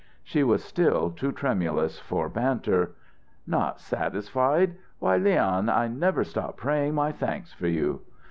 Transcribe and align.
She 0.23 0.41
was 0.43 0.63
still 0.63 1.11
too 1.11 1.31
tremulous 1.31 1.99
for 1.99 2.27
banter. 2.27 2.93
"'Not 3.45 3.79
satisfied?' 3.79 4.75
Why, 4.97 5.17
Leon, 5.17 5.69
I 5.69 5.89
never 5.89 6.23
stop 6.23 6.57
praying 6.57 6.95
my 6.95 7.11
thanks 7.11 7.53
for 7.53 7.67
you!" 7.67 8.01